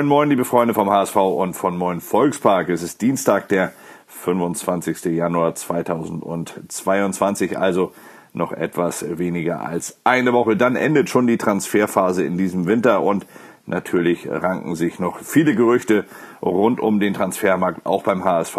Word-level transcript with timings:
Moin, 0.00 0.08
moin, 0.08 0.30
liebe 0.30 0.46
Freunde 0.46 0.72
vom 0.72 0.88
HSV 0.88 1.16
und 1.16 1.52
von 1.52 1.76
Moin 1.76 2.00
Volkspark. 2.00 2.70
Es 2.70 2.82
ist 2.82 3.02
Dienstag, 3.02 3.48
der 3.48 3.74
25. 4.06 5.04
Januar 5.04 5.54
2022, 5.54 7.58
also 7.58 7.92
noch 8.32 8.52
etwas 8.52 9.18
weniger 9.18 9.60
als 9.60 10.00
eine 10.04 10.32
Woche. 10.32 10.56
Dann 10.56 10.74
endet 10.74 11.10
schon 11.10 11.26
die 11.26 11.36
Transferphase 11.36 12.24
in 12.24 12.38
diesem 12.38 12.64
Winter 12.64 13.02
und 13.02 13.26
natürlich 13.66 14.26
ranken 14.26 14.74
sich 14.74 15.00
noch 15.00 15.18
viele 15.18 15.54
Gerüchte 15.54 16.06
rund 16.40 16.80
um 16.80 16.98
den 16.98 17.12
Transfermarkt. 17.12 17.84
Auch 17.84 18.02
beim 18.02 18.24
HSV 18.24 18.56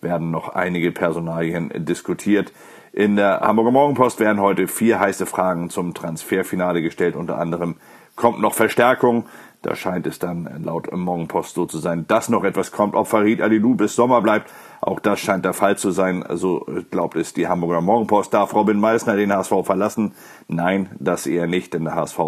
werden 0.00 0.30
noch 0.30 0.54
einige 0.54 0.90
Personalien 0.90 1.70
diskutiert. 1.84 2.50
In 2.94 3.16
der 3.16 3.40
Hamburger 3.40 3.72
Morgenpost 3.72 4.20
werden 4.20 4.40
heute 4.40 4.66
vier 4.66 4.98
heiße 4.98 5.26
Fragen 5.26 5.68
zum 5.68 5.92
Transferfinale 5.92 6.80
gestellt. 6.80 7.14
Unter 7.14 7.36
anderem 7.36 7.76
kommt 8.16 8.40
noch 8.40 8.54
Verstärkung. 8.54 9.26
Da 9.62 9.74
scheint 9.74 10.06
es 10.06 10.18
dann 10.18 10.62
laut 10.62 10.92
Morgenpost 10.92 11.54
so 11.54 11.66
zu 11.66 11.78
sein, 11.78 12.06
dass 12.06 12.28
noch 12.28 12.44
etwas 12.44 12.70
kommt. 12.70 12.94
Ob 12.94 13.08
Farid 13.08 13.42
Alilou 13.42 13.74
bis 13.74 13.96
Sommer 13.96 14.22
bleibt, 14.22 14.52
auch 14.80 15.00
das 15.00 15.20
scheint 15.20 15.44
der 15.44 15.54
Fall 15.54 15.76
zu 15.76 15.90
sein. 15.90 16.24
So 16.34 16.66
glaubt 16.90 17.16
es 17.16 17.32
die 17.32 17.48
Hamburger 17.48 17.80
Morgenpost. 17.80 18.32
Darf 18.32 18.54
Robin 18.54 18.78
Meissner 18.78 19.16
den 19.16 19.32
HSV 19.32 19.52
verlassen? 19.64 20.14
Nein, 20.46 20.90
das 20.98 21.26
eher 21.26 21.46
nicht, 21.46 21.74
denn 21.74 21.84
der 21.84 21.94
HSV 21.94 22.18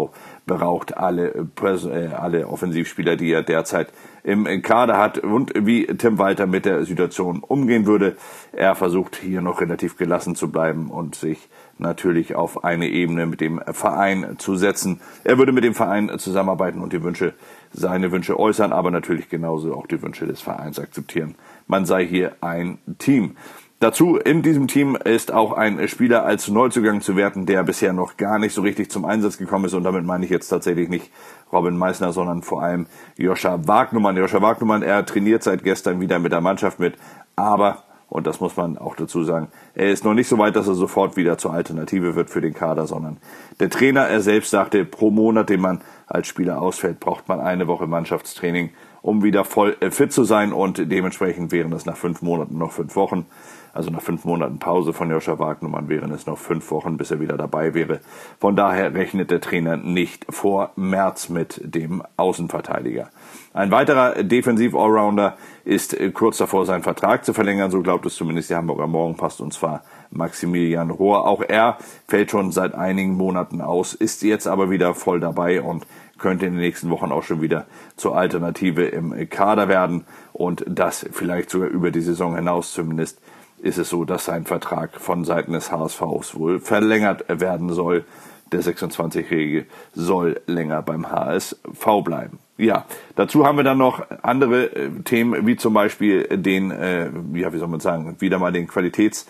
beraucht 0.45 0.97
alle, 0.97 1.47
äh, 1.61 2.07
alle 2.07 2.47
Offensivspieler, 2.47 3.15
die 3.15 3.31
er 3.31 3.43
derzeit 3.43 3.93
im 4.23 4.45
Kader 4.61 4.97
hat 4.97 5.17
und 5.17 5.53
wie 5.55 5.87
Tim 5.87 6.19
Walter 6.19 6.45
mit 6.45 6.65
der 6.65 6.85
Situation 6.85 7.39
umgehen 7.39 7.85
würde. 7.85 8.17
Er 8.51 8.75
versucht 8.75 9.15
hier 9.15 9.41
noch 9.41 9.61
relativ 9.61 9.97
gelassen 9.97 10.35
zu 10.35 10.51
bleiben 10.51 10.91
und 10.91 11.15
sich 11.15 11.49
natürlich 11.77 12.35
auf 12.35 12.63
eine 12.63 12.87
Ebene 12.87 13.25
mit 13.25 13.41
dem 13.41 13.59
Verein 13.71 14.35
zu 14.37 14.55
setzen. 14.55 15.01
Er 15.23 15.37
würde 15.37 15.51
mit 15.51 15.63
dem 15.63 15.73
Verein 15.73 16.19
zusammenarbeiten 16.19 16.81
und 16.81 16.93
die 16.93 17.01
Wünsche, 17.03 17.33
seine 17.73 18.11
Wünsche 18.11 18.39
äußern, 18.39 18.73
aber 18.73 18.91
natürlich 18.91 19.29
genauso 19.29 19.73
auch 19.73 19.87
die 19.87 20.01
Wünsche 20.01 20.27
des 20.27 20.41
Vereins 20.41 20.79
akzeptieren. 20.79 21.35
Man 21.67 21.85
sei 21.85 22.05
hier 22.05 22.35
ein 22.41 22.79
Team. 22.97 23.35
Dazu 23.81 24.17
in 24.17 24.43
diesem 24.43 24.67
Team 24.67 24.95
ist 24.95 25.33
auch 25.33 25.53
ein 25.53 25.87
Spieler 25.87 26.23
als 26.23 26.47
Neuzugang 26.47 27.01
zu 27.01 27.15
werten, 27.15 27.47
der 27.47 27.63
bisher 27.63 27.93
noch 27.93 28.15
gar 28.15 28.37
nicht 28.37 28.53
so 28.53 28.61
richtig 28.61 28.91
zum 28.91 29.05
Einsatz 29.05 29.39
gekommen 29.39 29.65
ist. 29.65 29.73
Und 29.73 29.83
damit 29.83 30.05
meine 30.05 30.23
ich 30.23 30.29
jetzt 30.29 30.49
tatsächlich 30.49 30.87
nicht 30.87 31.09
Robin 31.51 31.75
Meissner, 31.75 32.13
sondern 32.13 32.43
vor 32.43 32.61
allem 32.61 32.85
Joscha 33.17 33.67
Wagnumann. 33.67 34.17
Joscha 34.17 34.39
Wagnumann, 34.39 34.83
er 34.83 35.03
trainiert 35.03 35.41
seit 35.41 35.63
gestern 35.63 35.99
wieder 35.99 36.19
mit 36.19 36.31
der 36.31 36.41
Mannschaft 36.41 36.79
mit, 36.79 36.93
aber 37.35 37.83
und 38.11 38.27
das 38.27 38.41
muss 38.41 38.57
man 38.57 38.77
auch 38.77 38.97
dazu 38.97 39.23
sagen. 39.23 39.47
Er 39.73 39.89
ist 39.89 40.03
noch 40.03 40.13
nicht 40.13 40.27
so 40.27 40.37
weit, 40.37 40.57
dass 40.57 40.67
er 40.67 40.73
sofort 40.73 41.15
wieder 41.15 41.37
zur 41.37 41.53
Alternative 41.53 42.13
wird 42.13 42.29
für 42.29 42.41
den 42.41 42.53
Kader, 42.53 42.85
sondern 42.85 43.17
der 43.61 43.69
Trainer, 43.69 44.01
er 44.01 44.19
selbst 44.19 44.51
sagte, 44.51 44.83
pro 44.83 45.11
Monat, 45.11 45.49
den 45.49 45.61
man 45.61 45.79
als 46.07 46.27
Spieler 46.27 46.61
ausfällt, 46.61 46.99
braucht 46.99 47.29
man 47.29 47.39
eine 47.39 47.67
Woche 47.67 47.87
Mannschaftstraining, 47.87 48.71
um 49.01 49.23
wieder 49.23 49.43
voll 49.45 49.77
äh, 49.79 49.91
fit 49.91 50.13
zu 50.13 50.23
sein 50.23 50.53
und 50.53 50.91
dementsprechend 50.91 51.51
wären 51.51 51.73
es 51.73 51.85
nach 51.85 51.97
fünf 51.97 52.21
Monaten 52.21 52.57
noch 52.57 52.71
fünf 52.71 52.95
Wochen. 52.95 53.25
Also 53.73 53.89
nach 53.89 54.01
fünf 54.01 54.25
Monaten 54.25 54.59
Pause 54.59 54.91
von 54.91 55.09
Joscha 55.09 55.39
Wagnermann 55.39 55.87
wären 55.87 56.11
es 56.11 56.25
noch 56.25 56.37
fünf 56.37 56.69
Wochen, 56.71 56.97
bis 56.97 57.09
er 57.09 57.21
wieder 57.21 57.37
dabei 57.37 57.73
wäre. 57.73 58.01
Von 58.37 58.57
daher 58.57 58.93
rechnet 58.93 59.31
der 59.31 59.39
Trainer 59.39 59.77
nicht 59.77 60.25
vor 60.29 60.71
März 60.75 61.29
mit 61.29 61.61
dem 61.63 62.03
Außenverteidiger. 62.17 63.09
Ein 63.53 63.71
weiterer 63.71 64.23
Defensiv-Allrounder 64.23 65.37
ist 65.63 65.93
äh, 65.93 66.11
kurz 66.11 66.37
davor, 66.37 66.65
seinen 66.65 66.83
Vertrag 66.83 67.23
zu 67.23 67.33
verlängern, 67.33 67.71
so 67.71 67.81
glaubt 67.81 68.05
es 68.05 68.15
zumindest 68.15 68.49
die 68.49 68.55
Hamburger 68.55 68.87
Morgenpost, 68.87 69.39
und 69.39 69.53
zwar 69.53 69.83
Maximilian 70.11 70.91
Rohr. 70.91 71.27
Auch 71.27 71.41
er 71.41 71.77
fällt 72.07 72.31
schon 72.31 72.51
seit 72.51 72.75
einigen 72.75 73.15
Monaten 73.15 73.61
aus, 73.61 73.93
ist 73.93 74.21
jetzt 74.23 74.47
aber 74.47 74.69
wieder 74.69 74.93
voll 74.93 75.19
dabei 75.19 75.61
und 75.61 75.85
könnte 76.17 76.45
in 76.45 76.53
den 76.53 76.61
nächsten 76.61 76.89
Wochen 76.89 77.11
auch 77.11 77.23
schon 77.23 77.41
wieder 77.41 77.65
zur 77.97 78.15
Alternative 78.15 78.85
im 78.85 79.29
Kader 79.29 79.67
werden 79.67 80.05
und 80.33 80.63
das 80.67 81.05
vielleicht 81.11 81.49
sogar 81.49 81.69
über 81.69 81.91
die 81.91 82.01
Saison 82.01 82.35
hinaus 82.35 82.73
zumindest 82.73 83.19
ist 83.61 83.77
es 83.77 83.89
so, 83.89 84.05
dass 84.05 84.25
sein 84.25 84.45
Vertrag 84.45 84.99
von 84.99 85.23
Seiten 85.23 85.53
des 85.53 85.71
HSVs 85.71 86.35
wohl 86.35 86.59
verlängert 86.59 87.25
werden 87.27 87.69
soll. 87.69 88.05
Der 88.51 88.61
26-Jährige 88.61 89.65
soll 89.93 90.41
länger 90.45 90.81
beim 90.81 91.09
HSV 91.09 92.03
bleiben. 92.03 92.39
Ja, 92.57 92.85
dazu 93.15 93.45
haben 93.45 93.57
wir 93.57 93.63
dann 93.63 93.77
noch 93.77 94.05
andere 94.23 94.65
äh, 94.65 94.89
Themen, 95.03 95.47
wie 95.47 95.55
zum 95.55 95.73
Beispiel 95.73 96.23
den, 96.37 96.69
äh, 96.69 97.09
ja, 97.33 97.53
wie 97.53 97.57
soll 97.57 97.69
man 97.69 97.79
sagen, 97.79 98.17
wieder 98.19 98.39
mal 98.39 98.51
den 98.51 98.67
Qualitäts, 98.67 99.25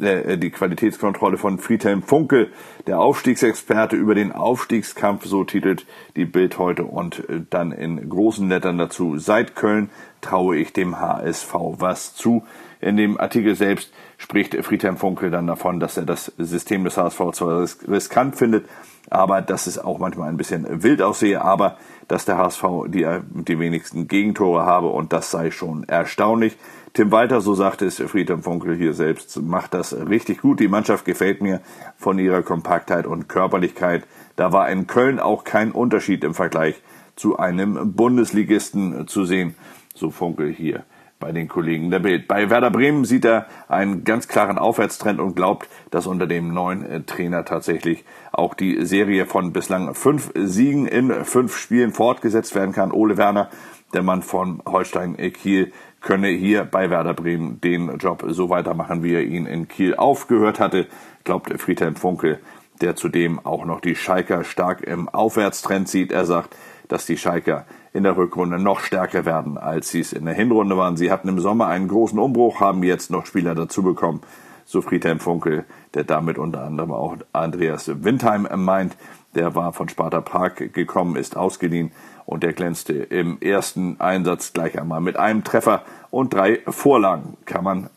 äh, 0.00 0.38
die 0.38 0.50
Qualitätskontrolle 0.50 1.38
von 1.38 1.58
Friedhelm 1.58 2.02
Funke, 2.02 2.48
der 2.86 3.00
Aufstiegsexperte 3.00 3.96
über 3.96 4.14
den 4.14 4.32
Aufstiegskampf, 4.32 5.24
so 5.24 5.44
titelt 5.44 5.86
die 6.16 6.24
Bild 6.24 6.58
heute 6.58 6.84
und 6.84 7.28
äh, 7.28 7.40
dann 7.50 7.72
in 7.72 8.08
großen 8.08 8.48
Lettern 8.48 8.78
dazu. 8.78 9.18
Seit 9.18 9.54
Köln 9.54 9.90
traue 10.20 10.56
ich 10.56 10.72
dem 10.72 10.98
HSV 11.00 11.54
was 11.78 12.14
zu. 12.14 12.44
In 12.84 12.98
dem 12.98 13.18
Artikel 13.18 13.54
selbst 13.54 13.94
spricht 14.18 14.54
Friedhelm 14.62 14.98
Funke 14.98 15.30
dann 15.30 15.46
davon, 15.46 15.80
dass 15.80 15.96
er 15.96 16.04
das 16.04 16.30
System 16.36 16.84
des 16.84 16.98
HSV 16.98 17.30
zwar 17.32 17.66
riskant 17.88 18.36
findet, 18.36 18.66
aber 19.08 19.40
dass 19.40 19.66
es 19.66 19.78
auch 19.78 19.98
manchmal 19.98 20.28
ein 20.28 20.36
bisschen 20.36 20.82
wild 20.82 21.00
aussehe, 21.00 21.40
aber 21.40 21.78
dass 22.08 22.26
der 22.26 22.36
HSV 22.36 22.62
die, 22.88 23.08
die 23.48 23.58
wenigsten 23.58 24.06
Gegentore 24.06 24.66
habe 24.66 24.88
und 24.88 25.14
das 25.14 25.30
sei 25.30 25.50
schon 25.50 25.84
erstaunlich. 25.84 26.58
Tim 26.92 27.10
Walter, 27.10 27.40
so 27.40 27.54
sagte 27.54 27.86
es 27.86 27.96
Friedhelm 27.96 28.42
Funkel 28.42 28.76
hier 28.76 28.92
selbst, 28.92 29.40
macht 29.40 29.72
das 29.72 29.96
richtig 29.96 30.42
gut. 30.42 30.60
Die 30.60 30.68
Mannschaft 30.68 31.06
gefällt 31.06 31.40
mir 31.40 31.62
von 31.96 32.18
ihrer 32.18 32.42
Kompaktheit 32.42 33.06
und 33.06 33.30
Körperlichkeit. 33.30 34.04
Da 34.36 34.52
war 34.52 34.68
in 34.68 34.86
Köln 34.86 35.20
auch 35.20 35.44
kein 35.44 35.72
Unterschied 35.72 36.22
im 36.22 36.34
Vergleich 36.34 36.82
zu 37.16 37.38
einem 37.38 37.94
Bundesligisten 37.94 39.08
zu 39.08 39.24
sehen, 39.24 39.54
so 39.94 40.10
Funkel 40.10 40.52
hier 40.52 40.84
bei 41.24 41.32
den 41.32 41.48
Kollegen 41.48 41.90
der 41.90 42.00
Bild. 42.00 42.28
Bei 42.28 42.50
Werder 42.50 42.70
Bremen 42.70 43.06
sieht 43.06 43.24
er 43.24 43.46
einen 43.66 44.04
ganz 44.04 44.28
klaren 44.28 44.58
Aufwärtstrend 44.58 45.20
und 45.20 45.34
glaubt, 45.34 45.70
dass 45.90 46.06
unter 46.06 46.26
dem 46.26 46.52
neuen 46.52 46.84
äh, 46.84 47.00
Trainer 47.00 47.46
tatsächlich 47.46 48.04
auch 48.30 48.52
die 48.52 48.84
Serie 48.84 49.24
von 49.24 49.54
bislang 49.54 49.94
fünf 49.94 50.32
Siegen 50.34 50.86
in 50.86 51.24
fünf 51.24 51.56
Spielen 51.56 51.92
fortgesetzt 51.92 52.54
werden 52.54 52.72
kann. 52.72 52.92
Ole 52.92 53.16
Werner, 53.16 53.48
der 53.94 54.02
Mann 54.02 54.20
von 54.20 54.60
Holstein 54.66 55.16
Kiel, 55.16 55.72
könne 56.02 56.28
hier 56.28 56.66
bei 56.66 56.90
Werder 56.90 57.14
Bremen 57.14 57.58
den 57.58 57.96
Job 57.96 58.22
so 58.28 58.50
weitermachen, 58.50 59.02
wie 59.02 59.14
er 59.14 59.22
ihn 59.22 59.46
in 59.46 59.66
Kiel 59.66 59.94
aufgehört 59.94 60.60
hatte, 60.60 60.88
glaubt 61.24 61.58
Friedhelm 61.58 61.96
Funkel, 61.96 62.38
der 62.82 62.96
zudem 62.96 63.40
auch 63.46 63.64
noch 63.64 63.80
die 63.80 63.96
Schalker 63.96 64.44
stark 64.44 64.82
im 64.82 65.08
Aufwärtstrend 65.08 65.88
sieht. 65.88 66.12
Er 66.12 66.26
sagt, 66.26 66.54
dass 66.88 67.06
die 67.06 67.16
Schalker 67.16 67.64
in 67.94 68.02
der 68.02 68.16
Rückrunde 68.16 68.58
noch 68.58 68.80
stärker 68.80 69.24
werden, 69.24 69.56
als 69.56 69.88
sie 69.88 70.00
es 70.00 70.12
in 70.12 70.26
der 70.26 70.34
Hinrunde 70.34 70.76
waren. 70.76 70.96
Sie 70.96 71.10
hatten 71.10 71.28
im 71.28 71.38
Sommer 71.38 71.68
einen 71.68 71.88
großen 71.88 72.18
Umbruch, 72.18 72.60
haben 72.60 72.82
jetzt 72.82 73.10
noch 73.10 73.24
Spieler 73.24 73.54
dazu 73.54 73.82
bekommen. 73.82 74.20
So 74.66 74.82
Friedhelm 74.82 75.20
Funkel, 75.20 75.64
der 75.94 76.02
damit 76.02 76.36
unter 76.36 76.64
anderem 76.64 76.90
auch 76.90 77.16
Andreas 77.32 77.90
Windheim 78.02 78.48
meint. 78.56 78.96
Der 79.36 79.54
war 79.54 79.72
von 79.72 79.88
Sparta 79.88 80.20
Prag 80.20 80.54
gekommen, 80.72 81.16
ist 81.16 81.36
ausgeliehen 81.36 81.92
und 82.26 82.42
der 82.42 82.52
glänzte 82.52 82.94
im 82.94 83.40
ersten 83.40 84.00
Einsatz 84.00 84.52
gleich 84.52 84.78
einmal 84.78 85.00
mit 85.00 85.16
einem 85.16 85.44
Treffer 85.44 85.82
und 86.10 86.34
drei 86.34 86.60
Vorlagen. 86.66 87.36
Kann 87.44 87.62
man 87.62 87.90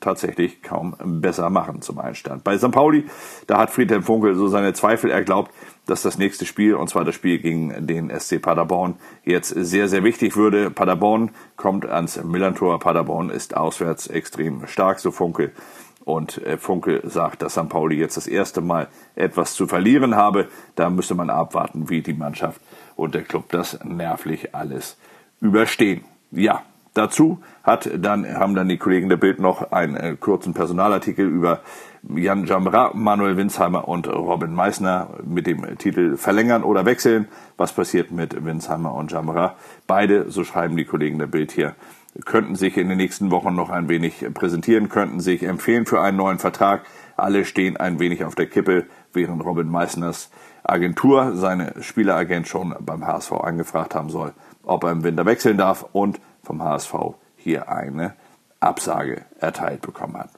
tatsächlich 0.00 0.62
kaum 0.62 0.94
besser 1.20 1.50
machen 1.50 1.82
zum 1.82 1.98
Einstand. 1.98 2.44
Bei 2.44 2.56
St. 2.56 2.70
Pauli, 2.70 3.06
da 3.46 3.58
hat 3.58 3.70
Friedhelm 3.70 4.02
Funkel 4.02 4.34
so 4.34 4.48
seine 4.48 4.72
Zweifel. 4.72 5.10
Er 5.10 5.22
glaubt, 5.22 5.52
dass 5.86 6.02
das 6.02 6.18
nächste 6.18 6.46
Spiel, 6.46 6.74
und 6.74 6.88
zwar 6.88 7.04
das 7.04 7.14
Spiel 7.14 7.38
gegen 7.38 7.86
den 7.86 8.10
SC 8.10 8.40
Paderborn, 8.40 8.94
jetzt 9.24 9.48
sehr, 9.48 9.88
sehr 9.88 10.04
wichtig 10.04 10.36
würde. 10.36 10.70
Paderborn 10.70 11.30
kommt 11.56 11.86
ans 11.86 12.22
Millantor. 12.22 12.78
Paderborn 12.78 13.30
ist 13.30 13.56
auswärts 13.56 14.06
extrem 14.06 14.66
stark, 14.66 15.00
so 15.00 15.10
Funkel. 15.10 15.52
Und 16.04 16.38
äh, 16.38 16.56
Funkel 16.56 17.02
sagt, 17.04 17.42
dass 17.42 17.52
St. 17.52 17.68
Pauli 17.68 17.96
jetzt 17.96 18.16
das 18.16 18.26
erste 18.26 18.60
Mal 18.60 18.88
etwas 19.16 19.54
zu 19.54 19.66
verlieren 19.66 20.16
habe. 20.16 20.48
Da 20.74 20.90
müsse 20.90 21.14
man 21.14 21.30
abwarten, 21.30 21.90
wie 21.90 22.02
die 22.02 22.14
Mannschaft 22.14 22.60
und 22.96 23.14
der 23.14 23.22
Club 23.22 23.50
das 23.50 23.78
nervlich 23.84 24.54
alles 24.54 24.96
überstehen. 25.40 26.04
Ja, 26.30 26.62
Dazu 26.94 27.38
hat 27.62 27.88
dann, 27.98 28.26
haben 28.26 28.54
dann 28.54 28.68
die 28.68 28.78
Kollegen 28.78 29.08
der 29.08 29.16
Bild 29.16 29.38
noch 29.38 29.70
einen 29.70 29.96
äh, 29.96 30.16
kurzen 30.18 30.54
Personalartikel 30.54 31.26
über 31.26 31.60
Jan 32.02 32.46
Jamra, 32.46 32.92
Manuel 32.94 33.36
Winsheimer 33.36 33.86
und 33.86 34.08
Robin 34.08 34.54
Meissner 34.54 35.10
mit 35.22 35.46
dem 35.46 35.78
Titel 35.78 36.16
Verlängern 36.16 36.64
oder 36.64 36.86
Wechseln. 36.86 37.28
Was 37.56 37.72
passiert 37.72 38.10
mit 38.10 38.44
Winsheimer 38.44 38.92
und 38.94 39.12
Jamra? 39.12 39.54
Beide, 39.86 40.30
so 40.30 40.42
schreiben 40.42 40.76
die 40.76 40.84
Kollegen 40.84 41.18
der 41.18 41.26
Bild 41.26 41.52
hier, 41.52 41.74
könnten 42.24 42.56
sich 42.56 42.76
in 42.76 42.88
den 42.88 42.96
nächsten 42.96 43.30
Wochen 43.30 43.54
noch 43.54 43.70
ein 43.70 43.88
wenig 43.88 44.26
präsentieren, 44.34 44.88
könnten 44.88 45.20
sich 45.20 45.44
empfehlen 45.44 45.86
für 45.86 46.00
einen 46.00 46.16
neuen 46.16 46.38
Vertrag. 46.38 46.82
Alle 47.16 47.44
stehen 47.44 47.76
ein 47.76 48.00
wenig 48.00 48.24
auf 48.24 48.34
der 48.34 48.46
Kippe, 48.46 48.86
während 49.12 49.44
Robin 49.44 49.68
Meissners 49.68 50.30
Agentur 50.64 51.36
seine 51.36 51.74
Spieleragent 51.80 52.48
schon 52.48 52.74
beim 52.80 53.06
HSV 53.06 53.32
angefragt 53.32 53.94
haben 53.94 54.10
soll, 54.10 54.32
ob 54.64 54.84
er 54.84 54.92
im 54.92 55.04
Winter 55.04 55.26
wechseln 55.26 55.56
darf 55.56 55.86
und 55.92 56.20
vom 56.42 56.62
HSV 56.62 56.94
hier 57.36 57.68
eine 57.68 58.14
Absage 58.60 59.22
erteilt 59.40 59.82
bekommen 59.82 60.18
hat. 60.18 60.30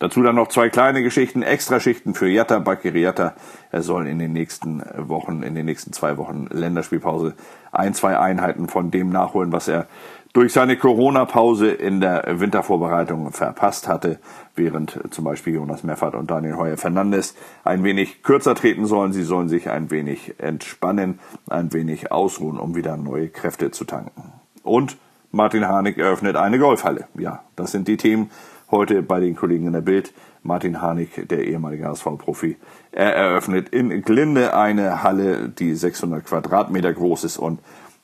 Dazu 0.00 0.22
dann 0.22 0.36
noch 0.36 0.48
zwei 0.48 0.68
kleine 0.68 1.02
Geschichten, 1.02 1.42
Extraschichten 1.42 2.14
für 2.14 2.28
Jatta 2.28 2.60
Bakiri 2.60 3.02
Jatta. 3.02 3.34
Er 3.72 3.82
soll 3.82 4.06
in 4.06 4.20
den 4.20 4.32
nächsten 4.32 4.80
Wochen, 4.96 5.42
in 5.42 5.56
den 5.56 5.66
nächsten 5.66 5.92
zwei 5.92 6.16
Wochen 6.16 6.46
Länderspielpause 6.50 7.34
ein, 7.72 7.94
zwei 7.94 8.16
Einheiten 8.16 8.68
von 8.68 8.92
dem 8.92 9.10
nachholen, 9.10 9.50
was 9.50 9.66
er 9.66 9.88
durch 10.34 10.52
seine 10.52 10.76
Corona-Pause 10.76 11.70
in 11.70 12.00
der 12.00 12.38
Wintervorbereitung 12.38 13.32
verpasst 13.32 13.88
hatte, 13.88 14.20
während 14.54 15.00
zum 15.10 15.24
Beispiel 15.24 15.54
Jonas 15.54 15.82
Meffert 15.82 16.14
und 16.14 16.30
Daniel 16.30 16.56
Heuer 16.56 16.76
Fernandes 16.76 17.34
ein 17.64 17.82
wenig 17.82 18.22
kürzer 18.22 18.54
treten 18.54 18.86
sollen. 18.86 19.12
Sie 19.12 19.24
sollen 19.24 19.48
sich 19.48 19.68
ein 19.68 19.90
wenig 19.90 20.34
entspannen, 20.38 21.18
ein 21.48 21.72
wenig 21.72 22.12
ausruhen, 22.12 22.60
um 22.60 22.76
wieder 22.76 22.96
neue 22.96 23.30
Kräfte 23.30 23.72
zu 23.72 23.84
tanken. 23.84 24.32
Und 24.62 24.96
Martin 25.30 25.68
Harnik 25.68 25.98
eröffnet 25.98 26.36
eine 26.36 26.58
Golfhalle. 26.58 27.06
Ja, 27.18 27.44
das 27.56 27.72
sind 27.72 27.86
die 27.86 27.96
Themen 27.96 28.30
heute 28.70 29.02
bei 29.02 29.20
den 29.20 29.36
Kollegen 29.36 29.66
in 29.66 29.72
der 29.72 29.82
Bild. 29.82 30.12
Martin 30.42 30.80
Harnik, 30.80 31.28
der 31.28 31.44
ehemalige 31.44 31.86
HSV-Profi, 31.86 32.56
er 32.92 33.14
eröffnet 33.14 33.68
in 33.68 34.02
Glinde 34.02 34.54
eine 34.54 35.02
Halle, 35.02 35.48
die 35.48 35.74
600 35.74 36.24
Quadratmeter 36.24 36.92
groß 36.92 37.24
ist 37.24 37.38
und 37.38 37.60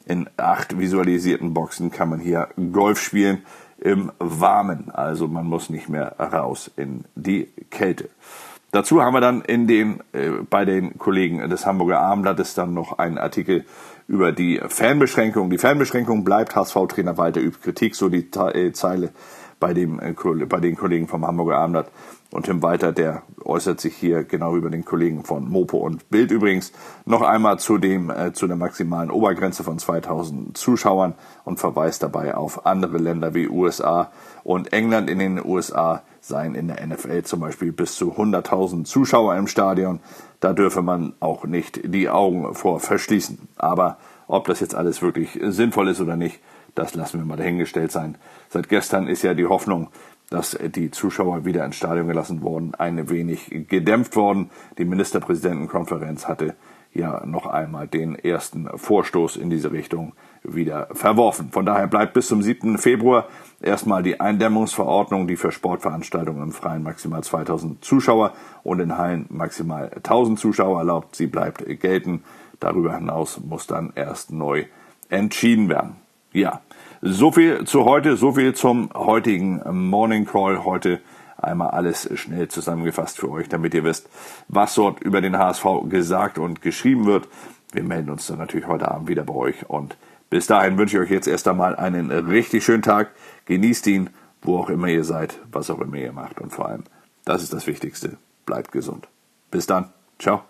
in 0.07 0.29
acht 0.37 0.79
visualisierten 0.79 1.55
Boxen 1.55 1.91
kann 1.91 2.11
man 2.11 2.21
hier 2.21 2.49
Golf 2.73 3.01
spielen 3.01 3.43
im 3.79 4.13
Warmen. 4.19 4.91
Also 4.91 5.29
man 5.29 5.47
muss 5.47 5.71
nicht 5.71 5.89
mehr 5.89 6.17
raus 6.19 6.71
in 6.77 7.05
die 7.15 7.49
Kälte. 7.71 8.11
Dazu 8.75 9.01
haben 9.01 9.15
wir 9.15 9.21
dann 9.21 9.43
in 9.43 9.69
den, 9.69 10.01
äh, 10.11 10.31
bei 10.51 10.65
den 10.65 10.99
Kollegen 10.99 11.49
des 11.49 11.65
Hamburger 11.65 12.01
Abendblattes 12.01 12.55
dann 12.55 12.75
noch 12.75 12.99
einen 12.99 13.19
Artikel 13.19 13.67
über 14.09 14.33
die 14.33 14.61
Fanbeschränkung. 14.67 15.49
Die 15.49 15.59
Fanbeschränkung 15.59 16.25
bleibt 16.25 16.57
HSV-Trainer 16.57 17.17
Walter 17.17 17.41
übt 17.41 17.61
Kritik, 17.63 17.95
so 17.95 18.09
die 18.09 18.29
äh, 18.33 18.73
Zeile 18.73 19.11
bei, 19.65 19.73
dem, 19.73 19.99
äh, 19.99 20.13
bei 20.47 20.61
den 20.61 20.77
Kollegen 20.77 21.09
vom 21.09 21.27
Hamburger 21.27 21.57
Abendblatt. 21.57 21.91
Und 22.31 22.45
Tim 22.45 22.61
Walter, 22.61 22.93
der 22.93 23.23
äußert 23.43 23.81
sich 23.81 23.97
hier 23.97 24.25
genau 24.25 24.57
über 24.57 24.69
den 24.69 24.85
Kollegen 24.85 25.25
von 25.25 25.49
Mopo 25.49 25.79
und 25.79 26.11
Bild 26.11 26.31
übrigens. 26.31 26.71
Noch 27.07 27.23
einmal 27.23 27.59
zu, 27.59 27.79
dem, 27.79 28.11
äh, 28.11 28.35
zu 28.35 28.47
der 28.47 28.57
maximalen 28.57 29.11
Obergrenze 29.11 29.65
von 29.65 29.79
2000 29.79 30.55
Zuschauern 30.55 31.15
und 31.47 31.61
verweist 31.61 32.03
dabei 32.03 32.35
auf 32.35 32.67
andere 32.67 32.99
Länder 32.99 33.33
wie 33.33 33.49
USA 33.49 34.11
und 34.43 34.75
England. 34.75 35.09
In 35.09 35.19
den 35.19 35.43
USA 35.43 36.03
seien 36.21 36.55
in 36.55 36.69
der 36.69 36.87
NFL 36.87 37.23
zum 37.23 37.41
Beispiel 37.41 37.73
bis 37.73 37.95
zu 37.95 38.13
100.000 38.19 38.85
Zuschauer 38.85 39.35
im 39.37 39.47
Stadion. 39.47 40.01
Da 40.41 40.53
dürfe 40.53 40.83
man 40.83 41.15
auch 41.21 41.45
nicht 41.45 41.81
die 41.85 42.11
Augen 42.11 42.55
vor 42.55 42.81
verschließen. 42.81 43.49
Aber 43.57 43.97
ob 44.27 44.47
das 44.47 44.61
jetzt 44.61 44.75
alles 44.75 45.01
wirklich 45.01 45.41
sinnvoll 45.41 45.89
ist 45.89 46.03
oder 46.03 46.17
nicht, 46.17 46.41
das 46.75 46.95
lassen 46.95 47.19
wir 47.19 47.27
mal 47.27 47.37
dahingestellt 47.37 47.93
sein. 47.93 48.17
Seit 48.49 48.69
gestern 48.69 49.07
ist 49.07 49.23
ja 49.23 49.35
die 49.35 49.47
Hoffnung, 49.47 49.89
dass 50.31 50.59
die 50.75 50.91
Zuschauer 50.91 51.45
wieder 51.45 51.65
ins 51.65 51.77
Stadion 51.77 52.09
gelassen 52.09 52.43
wurden, 52.43 52.75
ein 52.75 53.09
wenig 53.11 53.67
gedämpft 53.69 54.17
worden. 54.17 54.51
Die 54.79 54.85
Ministerpräsidentenkonferenz 54.85 56.27
hatte 56.27 56.55
ja 56.95 57.25
noch 57.27 57.47
einmal 57.47 57.89
den 57.89 58.15
ersten 58.15 58.69
Vorstoß 58.75 59.37
in 59.37 59.51
diese 59.51 59.73
Richtung 59.73 60.15
wieder 60.43 60.89
verworfen. 60.93 61.51
Von 61.51 61.67
daher 61.67 61.89
bleibt 61.89 62.15
bis 62.15 62.29
zum 62.29 62.43
7. 62.43 62.79
Februar 62.79 63.29
erstmal 63.61 64.03
die 64.03 64.21
Eindämmungsverordnung, 64.21 65.27
die 65.27 65.37
für 65.37 65.53
Sportveranstaltungen 65.53 66.43
im 66.43 66.53
Freien 66.53 66.83
maximal 66.83 67.23
2000 67.23 67.85
Zuschauer 67.85 68.33
und 68.63 68.81
in 68.81 68.97
Hallen 68.97 69.27
maximal 69.29 69.91
1000 69.97 70.39
Zuschauer 70.39 70.79
erlaubt. 70.79 71.17
Sie 71.17 71.27
bleibt 71.27 71.65
gelten. 71.81 72.23
Darüber 72.61 72.95
hinaus 72.95 73.41
muss 73.41 73.67
dann 73.67 73.93
erst 73.95 74.31
neu 74.31 74.65
entschieden 75.09 75.69
werden. 75.69 76.04
Ja, 76.35 76.63
so 77.01 77.31
viel 77.31 77.65
zu 77.65 77.85
heute, 77.85 78.17
so 78.17 78.33
viel 78.33 78.55
zum 78.55 78.91
heutigen 78.93 79.63
Morning 79.89 80.27
Call. 80.27 80.65
Heute 80.65 81.01
einmal 81.37 81.71
alles 81.71 82.11
schnell 82.19 82.49
zusammengefasst 82.49 83.19
für 83.21 83.31
euch, 83.31 83.49
damit 83.49 83.73
ihr 83.73 83.85
wisst, 83.85 84.09
was 84.49 84.75
dort 84.75 85.01
über 85.01 85.21
den 85.21 85.39
HSV 85.39 85.65
gesagt 85.89 86.39
und 86.39 86.61
geschrieben 86.61 87.07
wird. 87.07 87.29
Wir 87.71 87.85
melden 87.85 88.11
uns 88.11 88.27
dann 88.27 88.39
natürlich 88.39 88.67
heute 88.67 88.91
Abend 88.91 89.07
wieder 89.07 89.23
bei 89.23 89.33
euch 89.33 89.71
und 89.71 89.97
bis 90.29 90.49
dahin 90.49 90.77
wünsche 90.77 90.97
ich 90.97 91.03
euch 91.05 91.11
jetzt 91.11 91.29
erst 91.29 91.47
einmal 91.47 91.77
einen 91.77 92.11
richtig 92.11 92.65
schönen 92.65 92.83
Tag. 92.83 93.13
Genießt 93.45 93.87
ihn, 93.87 94.11
wo 94.43 94.59
auch 94.59 94.71
immer 94.71 94.89
ihr 94.89 95.05
seid, 95.05 95.39
was 95.53 95.71
auch 95.71 95.81
immer 95.81 95.99
ihr 95.99 96.13
macht 96.13 96.41
und 96.41 96.51
vor 96.51 96.67
allem, 96.67 96.83
das 97.25 97.45
ist 97.45 97.53
das 97.53 97.69
Wichtigste, 97.69 98.17
bleibt 98.45 98.73
gesund. 98.73 99.07
Bis 99.53 99.67
dann. 99.67 99.91
Ciao. 100.19 100.43